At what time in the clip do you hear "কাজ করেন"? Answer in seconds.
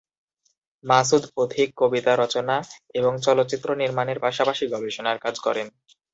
5.17-5.67